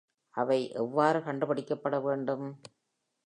[0.35, 2.47] அவை எவ்வாறு கண்டுபிடிக்கப்பட வேண்டும்?